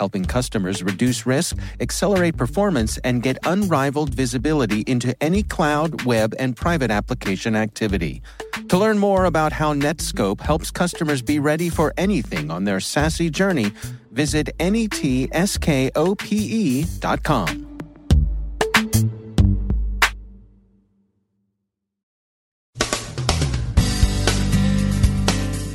[0.00, 6.56] helping customers reduce risk, accelerate performance, and get unrivaled visibility into any cloud, web, and
[6.56, 8.22] private application activity.
[8.70, 13.30] To learn more about how Netskope helps customers be ready for anything on their SASE
[13.30, 13.72] journey,
[14.10, 14.90] visit netskope.com.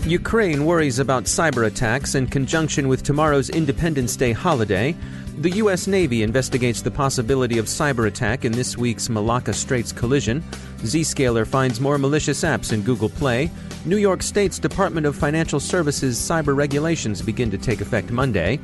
[0.06, 4.96] Ukraine worries about cyber attacks in conjunction with tomorrow's Independence Day holiday.
[5.40, 5.88] The U.S.
[5.88, 10.44] Navy investigates the possibility of cyber attack in this week's Malacca Straits collision.
[10.84, 13.50] Zscaler finds more malicious apps in Google Play.
[13.86, 18.60] New York State's Department of Financial Services cyber regulations begin to take effect Monday.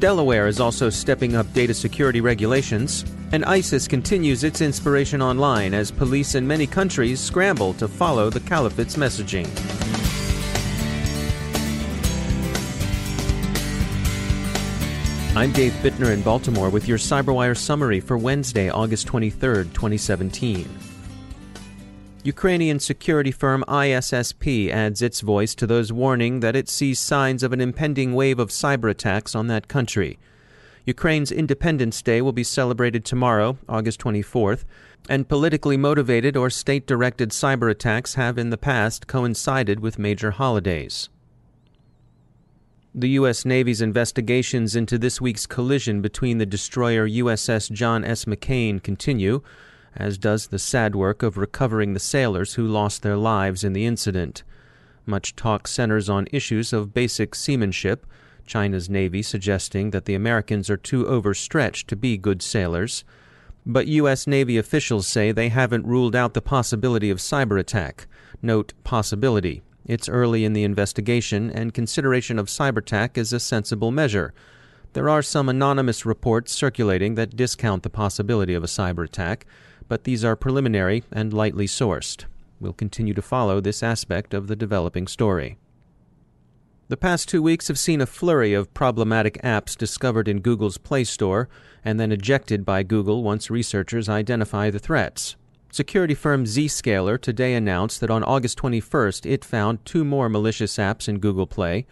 [0.00, 3.04] Delaware is also stepping up data security regulations.
[3.30, 8.40] And ISIS continues its inspiration online as police in many countries scramble to follow the
[8.40, 9.46] caliphate's messaging.
[15.40, 20.68] I'm Dave Bittner in Baltimore with your CyberWire summary for Wednesday, August 23, 2017.
[22.24, 27.54] Ukrainian security firm ISSP adds its voice to those warning that it sees signs of
[27.54, 30.18] an impending wave of cyber attacks on that country.
[30.84, 34.66] Ukraine's Independence Day will be celebrated tomorrow, August 24th,
[35.08, 40.32] and politically motivated or state directed cyber attacks have in the past coincided with major
[40.32, 41.08] holidays.
[42.94, 43.44] The U.S.
[43.44, 48.24] Navy's investigations into this week's collision between the destroyer USS John S.
[48.24, 49.42] McCain continue,
[49.94, 53.86] as does the sad work of recovering the sailors who lost their lives in the
[53.86, 54.42] incident.
[55.06, 58.06] Much talk centers on issues of basic seamanship,
[58.44, 63.04] China's Navy suggesting that the Americans are too overstretched to be good sailors.
[63.64, 64.26] But U.S.
[64.26, 68.08] Navy officials say they haven't ruled out the possibility of cyber attack.
[68.42, 69.62] Note possibility.
[69.90, 74.32] It's early in the investigation, and consideration of cyber is a sensible measure.
[74.92, 79.46] There are some anonymous reports circulating that discount the possibility of a cyber attack,
[79.88, 82.26] but these are preliminary and lightly sourced.
[82.60, 85.58] We'll continue to follow this aspect of the developing story.
[86.86, 91.02] The past two weeks have seen a flurry of problematic apps discovered in Google's Play
[91.02, 91.48] Store
[91.84, 95.34] and then ejected by Google once researchers identify the threats.
[95.72, 101.08] Security firm Zscaler today announced that on August 21st it found two more malicious apps
[101.08, 101.86] in Google Play.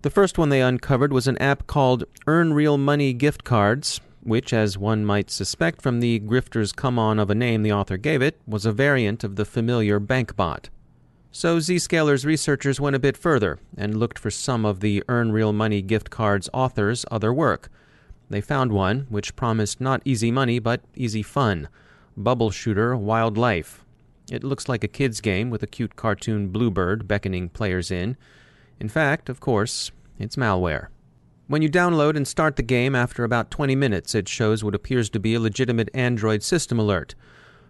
[0.00, 4.54] The first one they uncovered was an app called Earn Real Money Gift Cards, which,
[4.54, 8.22] as one might suspect from the grifter's come on of a name the author gave
[8.22, 10.70] it, was a variant of the familiar BankBot.
[11.30, 15.52] So Zscaler's researchers went a bit further and looked for some of the Earn Real
[15.52, 17.68] Money gift cards author's other work.
[18.30, 21.68] They found one which promised not easy money but easy fun
[22.16, 23.84] bubble shooter Wild Life.
[24.30, 28.16] It looks like a kid's game with a cute cartoon bluebird beckoning players in.
[28.78, 30.88] In fact, of course, it's malware.
[31.48, 35.10] When you download and start the game after about 20 minutes, it shows what appears
[35.10, 37.16] to be a legitimate Android system alert.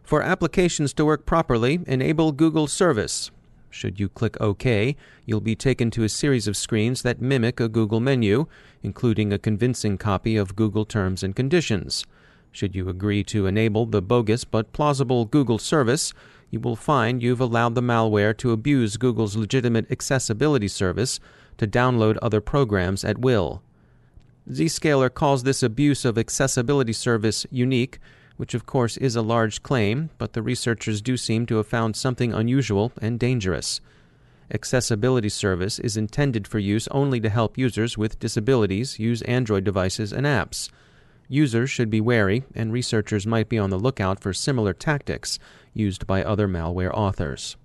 [0.02, 3.30] For applications to work properly, enable Google Service.
[3.70, 7.68] Should you click OK, you'll be taken to a series of screens that mimic a
[7.68, 8.46] Google menu,
[8.82, 12.04] including a convincing copy of Google Terms and Conditions.
[12.52, 16.12] Should you agree to enable the bogus but plausible Google service,
[16.50, 21.20] you will find you've allowed the malware to abuse Google's legitimate accessibility service
[21.58, 23.62] to download other programs at will.
[24.48, 27.98] Zscaler calls this abuse of accessibility service unique,
[28.36, 31.94] which of course is a large claim, but the researchers do seem to have found
[31.94, 33.80] something unusual and dangerous.
[34.52, 40.12] Accessibility service is intended for use only to help users with disabilities use Android devices
[40.12, 40.68] and apps.
[41.32, 45.38] Users should be wary, and researchers might be on the lookout for similar tactics
[45.72, 47.56] used by other malware authors.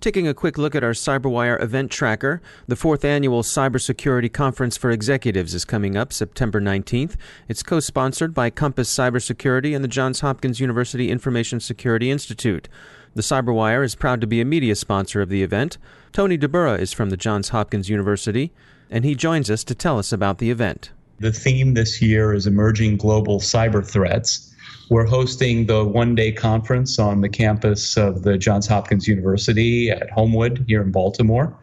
[0.00, 4.90] Taking a quick look at our CyberWire event tracker, the fourth annual Cybersecurity Conference for
[4.90, 7.14] Executives is coming up September 19th.
[7.46, 12.68] It's co sponsored by Compass Cybersecurity and the Johns Hopkins University Information Security Institute.
[13.14, 15.78] The CyberWire is proud to be a media sponsor of the event.
[16.12, 18.52] Tony Dahbura is from the Johns Hopkins University,
[18.90, 20.90] and he joins us to tell us about the event.
[21.20, 24.52] The theme this year is Emerging Global Cyber Threats.
[24.90, 30.10] We're hosting the one day conference on the campus of the Johns Hopkins University at
[30.10, 31.56] Homewood here in Baltimore.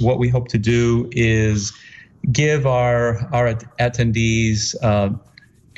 [0.00, 1.72] What we hope to do is
[2.30, 5.10] give our, our attendees uh,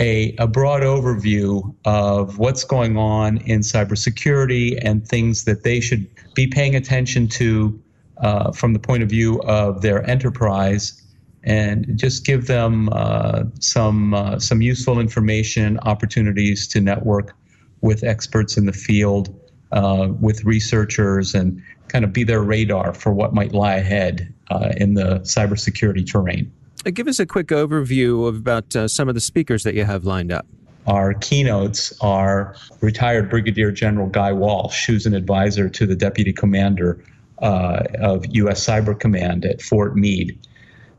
[0.01, 6.07] a, a broad overview of what's going on in cybersecurity and things that they should
[6.35, 7.81] be paying attention to
[8.19, 11.01] uh, from the point of view of their enterprise
[11.49, 17.35] and just give them uh, some uh, some useful information, opportunities to network
[17.81, 19.35] with experts in the field,
[19.73, 24.73] uh, with researchers, and kind of be their radar for what might lie ahead uh,
[24.77, 26.53] in the cybersecurity terrain.
[26.85, 29.85] Uh, give us a quick overview of about uh, some of the speakers that you
[29.85, 30.47] have lined up.
[30.87, 37.03] Our keynotes are retired Brigadier General Guy Walsh, who's an advisor to the Deputy Commander
[37.41, 38.67] uh, of U.S.
[38.67, 40.39] Cyber Command at Fort Meade.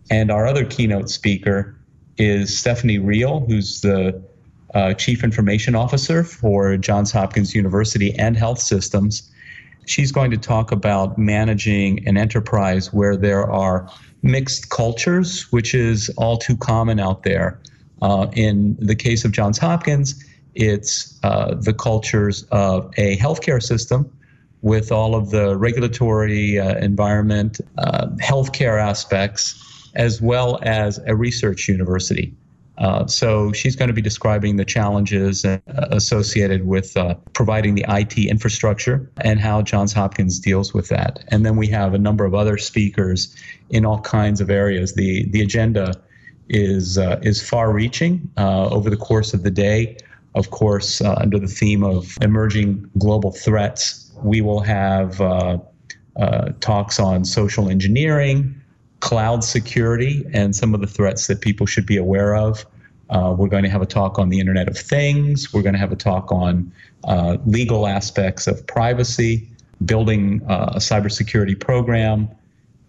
[0.10, 1.76] And our other keynote speaker
[2.18, 4.22] is Stephanie Reel, who's the
[4.74, 9.32] uh, Chief Information Officer for Johns Hopkins University and Health Systems.
[9.86, 13.90] She's going to talk about managing an enterprise where there are
[14.22, 17.60] mixed cultures, which is all too common out there.
[18.02, 20.24] Uh, in the case of Johns Hopkins,
[20.56, 24.12] it's uh, the cultures of a healthcare system
[24.62, 31.68] with all of the regulatory uh, environment, uh, healthcare aspects, as well as a research
[31.68, 32.34] university.
[32.80, 37.86] Uh, so she's going to be describing the challenges uh, associated with uh, providing the
[37.90, 41.24] IT infrastructure and how Johns Hopkins deals with that.
[41.28, 43.36] And then we have a number of other speakers
[43.70, 44.94] in all kinds of areas.
[44.94, 45.94] The the agenda
[46.48, 49.98] is uh, is far-reaching uh, over the course of the day.
[50.36, 55.18] Of course, uh, under the theme of emerging global threats, we will have
[56.62, 58.59] talks on social engineering,
[59.00, 62.66] cloud security and some of the threats that people should be aware of.
[63.10, 65.52] Uh, we're going to have a talk on the Internet of Things.
[65.54, 66.72] We're going to have a talk on
[67.06, 69.48] uh, legal aspects of privacy,
[69.84, 72.30] building uh, a cybersecurity program,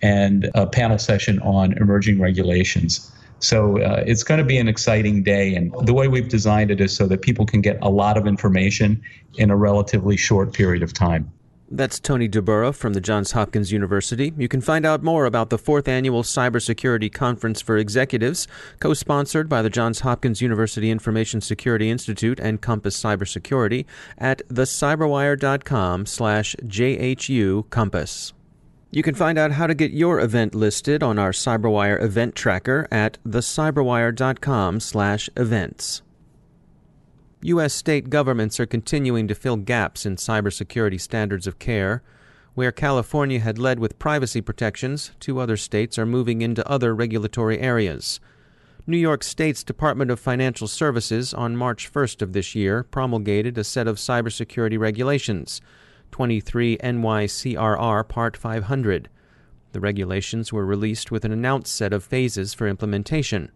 [0.03, 3.11] and a panel session on emerging regulations.
[3.39, 5.55] So uh, it's going to be an exciting day.
[5.55, 8.27] And the way we've designed it is so that people can get a lot of
[8.27, 9.03] information
[9.39, 11.33] in a relatively short period of time.
[11.73, 14.33] That's Tony Dahbura from the Johns Hopkins University.
[14.37, 18.49] You can find out more about the fourth annual Cybersecurity Conference for Executives,
[18.81, 23.87] co sponsored by the Johns Hopkins University Information Security Institute and Compass Cybersecurity
[24.19, 28.33] at thecyberwire.com slash JHU Compass.
[28.91, 32.89] You can find out how to get your event listed on our CyberWire event tracker
[32.91, 36.03] at thecyberwire.com slash events.
[37.43, 37.73] U.S.
[37.73, 42.03] state governments are continuing to fill gaps in cybersecurity standards of care.
[42.53, 47.59] Where California had led with privacy protections, two other states are moving into other regulatory
[47.59, 48.21] areas.
[48.87, 53.65] New York State's Department of Financial Services on March 1st of this year promulgated a
[53.65, 55.63] set of cybersecurity regulations,
[56.11, 59.09] 23 NYCRR Part 500.
[59.73, 63.51] The regulations were released with an announced set of phases for implementation.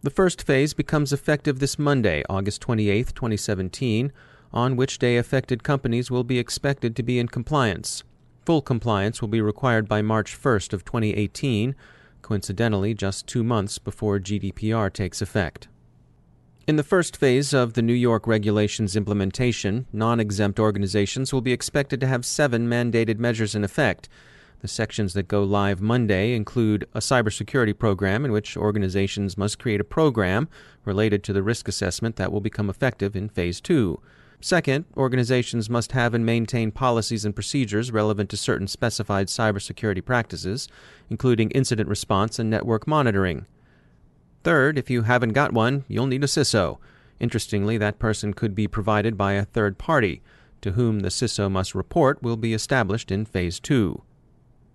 [0.00, 4.12] The first phase becomes effective this Monday, August 28, 2017,
[4.52, 8.04] on which day affected companies will be expected to be in compliance.
[8.46, 11.74] Full compliance will be required by March 1st of 2018,
[12.22, 15.66] coincidentally just 2 months before GDPR takes effect.
[16.68, 21.98] In the first phase of the New York regulations implementation, non-exempt organizations will be expected
[22.00, 24.08] to have 7 mandated measures in effect
[24.60, 29.80] the sections that go live Monday include a cybersecurity program in which organizations must create
[29.80, 30.48] a program
[30.84, 34.00] related to the risk assessment that will become effective in Phase 2.
[34.40, 40.68] Second, organizations must have and maintain policies and procedures relevant to certain specified cybersecurity practices,
[41.10, 43.46] including incident response and network monitoring.
[44.44, 46.78] Third, if you haven't got one, you'll need a CISO.
[47.18, 50.22] Interestingly, that person could be provided by a third party,
[50.60, 54.02] to whom the CISO must report will be established in Phase 2.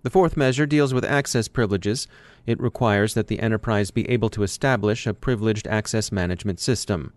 [0.04, 2.06] The fourth measure deals with access privileges.
[2.44, 7.14] It requires that the enterprise be able to establish a privileged access management system.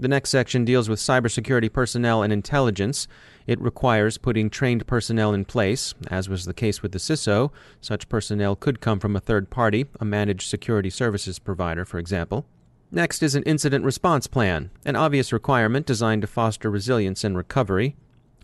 [0.00, 3.06] The next section deals with cybersecurity personnel and intelligence.
[3.46, 5.94] It requires putting trained personnel in place.
[6.10, 9.86] As was the case with the CISO, such personnel could come from a third party,
[10.00, 12.46] a managed security services provider, for example.
[12.90, 17.94] Next is an incident response plan, an obvious requirement designed to foster resilience and recovery.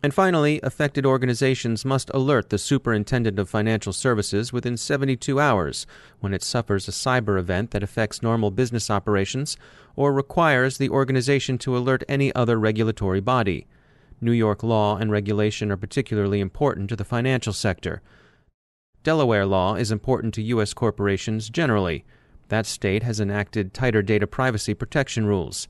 [0.03, 5.87] And finally, affected organizations must alert the Superintendent of Financial Services within 72 hours
[6.21, 9.59] when it suffers a cyber event that affects normal business operations
[9.97, 13.67] or requires the organization to alert any other regulatory body.
[14.23, 18.01] New York law and regulation are particularly important to the financial sector.
[19.03, 20.73] Delaware law is important to U.S.
[20.73, 22.05] corporations generally.
[22.49, 25.69] That state has enacted tighter data privacy protection rules.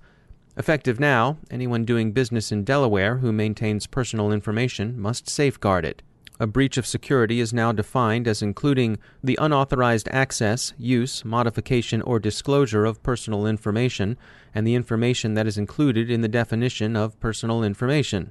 [0.61, 6.03] Effective now, anyone doing business in Delaware who maintains personal information must safeguard it.
[6.39, 12.19] A breach of security is now defined as including the unauthorized access, use, modification, or
[12.19, 14.19] disclosure of personal information,
[14.55, 18.31] and the information that is included in the definition of personal information.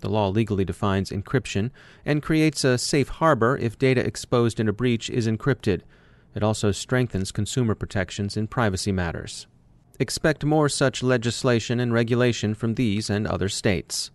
[0.00, 1.72] The law legally defines encryption
[2.06, 5.82] and creates a safe harbor if data exposed in a breach is encrypted.
[6.34, 9.46] It also strengthens consumer protections in privacy matters.
[9.98, 14.10] Expect more such legislation and regulation from these and other states.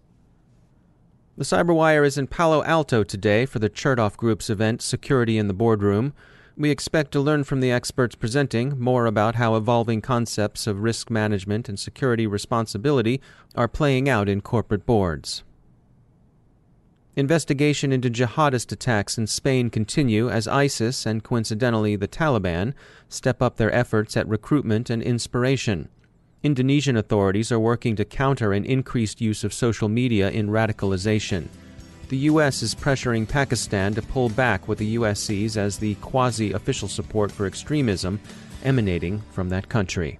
[1.37, 5.53] The Cyberwire is in Palo Alto today for the Chertoff Group's event Security in the
[5.53, 6.13] Boardroom.
[6.57, 11.11] We expect to learn from the experts presenting more about how evolving concepts of risk
[11.11, 13.21] management and security responsibility
[13.55, 15.43] are playing out in corporate boards.
[17.17, 22.75] Investigation into jihadist attacks in Spain continue as ISIS and coincidentally the Taliban
[23.09, 25.89] step up their efforts at recruitment and inspiration.
[26.43, 31.47] Indonesian authorities are working to counter an increased use of social media in radicalization.
[32.09, 32.61] The U.S.
[32.61, 35.19] is pressuring Pakistan to pull back what the U.S.
[35.19, 38.19] sees as the quasi official support for extremism
[38.63, 40.19] emanating from that country.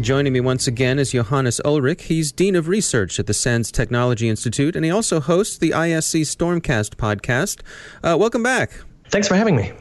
[0.00, 2.04] Joining me once again is Johannes Ulrich.
[2.04, 6.22] He's Dean of Research at the SANS Technology Institute, and he also hosts the ISC
[6.22, 7.60] Stormcast podcast.
[8.02, 8.72] Uh, welcome back.
[9.10, 9.72] Thanks for having me.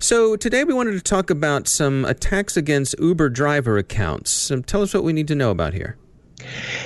[0.00, 4.50] So, today we wanted to talk about some attacks against Uber driver accounts.
[4.50, 5.96] Um, tell us what we need to know about here.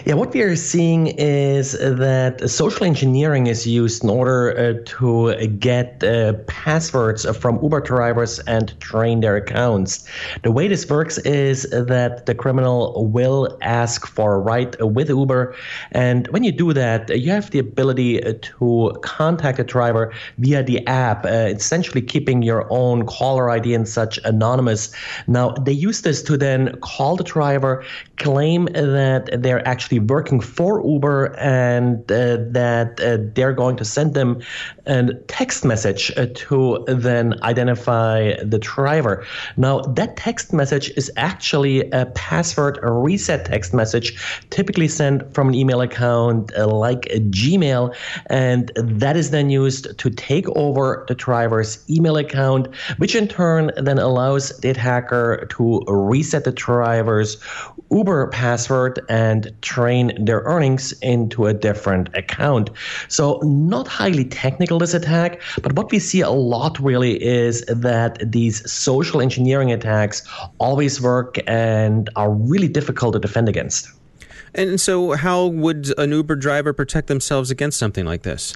[0.04, 5.46] Yeah, what we are seeing is that social engineering is used in order uh, to
[5.58, 10.06] get uh, passwords from Uber drivers and train their accounts.
[10.42, 15.56] The way this works is that the criminal will ask for a ride with Uber,
[15.92, 20.86] and when you do that, you have the ability to contact a driver via the
[20.86, 24.94] app, uh, essentially keeping your own caller ID and such anonymous.
[25.26, 27.84] Now, they use this to then call the driver,
[28.16, 34.14] claim that they're actually working for Uber and uh, that uh, they're going to send
[34.14, 34.40] them
[34.86, 39.24] a text message uh, to then identify the driver.
[39.56, 44.16] Now, that text message is actually a password reset text message,
[44.50, 47.94] typically sent from an email account uh, like Gmail,
[48.26, 53.70] and that is then used to take over the driver's email account, which in turn
[53.76, 57.36] then allows the attacker to reset the driver's
[57.90, 62.70] Uber password and train their earnings into a different account.
[63.08, 68.18] So, not highly technical, this attack, but what we see a lot really is that
[68.30, 70.22] these social engineering attacks
[70.58, 73.88] always work and are really difficult to defend against.
[74.54, 78.54] And so, how would an Uber driver protect themselves against something like this?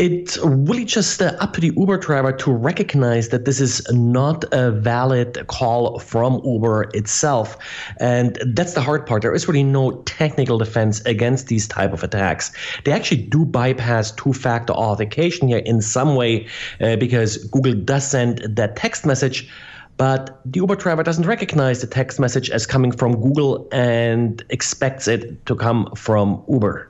[0.00, 4.46] It's really just uh, up to the Uber driver to recognize that this is not
[4.50, 7.58] a valid call from Uber itself.
[7.98, 9.20] And that's the hard part.
[9.20, 12.50] There is really no technical defense against these type of attacks.
[12.84, 16.46] They actually do bypass two-factor authentication here in some way
[16.80, 19.50] uh, because Google does send that text message
[19.98, 25.06] but the Uber driver doesn't recognize the text message as coming from Google and expects
[25.06, 26.89] it to come from Uber.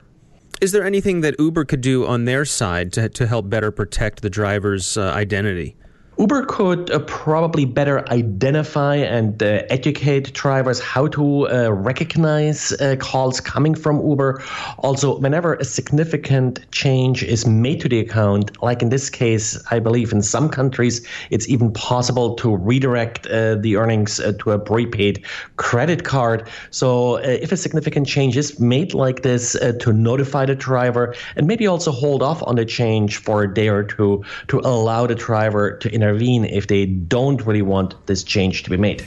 [0.61, 4.21] Is there anything that Uber could do on their side to, to help better protect
[4.21, 5.75] the driver's uh, identity?
[6.17, 12.97] Uber could uh, probably better identify and uh, educate drivers how to uh, recognize uh,
[12.99, 14.43] calls coming from Uber.
[14.79, 19.79] Also, whenever a significant change is made to the account, like in this case, I
[19.79, 24.59] believe in some countries it's even possible to redirect uh, the earnings uh, to a
[24.59, 25.23] prepaid
[25.55, 26.47] credit card.
[26.71, 31.65] So, if a significant change is made like this, to notify the driver and maybe
[31.67, 35.77] also hold off on the change for a day or two to allow the driver
[35.77, 39.05] to intervene if they don't really want this change to be made.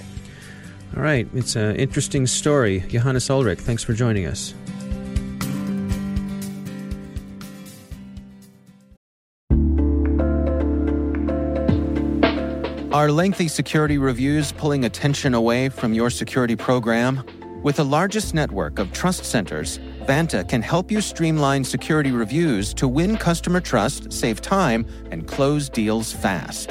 [0.97, 2.81] All right, it's an interesting story.
[2.89, 4.55] Johannes Ulrich, thanks for joining us.
[12.93, 17.25] Are lengthy security reviews pulling attention away from your security program?
[17.65, 22.87] With the largest network of trust centers, Vanta can help you streamline security reviews to
[22.87, 26.71] win customer trust, save time, and close deals fast.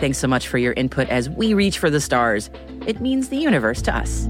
[0.00, 2.50] Thanks so much for your input as we reach for the stars.
[2.86, 4.28] It means the universe to us.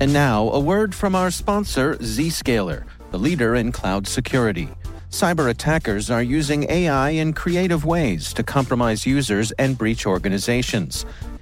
[0.00, 4.68] And now, a word from our sponsor, Zscaler, the leader in cloud security.
[5.10, 11.06] Cyber attackers are using AI in creative ways to compromise users and breach organizations.